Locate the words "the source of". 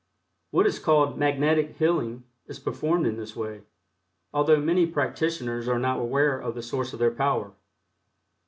6.55-6.97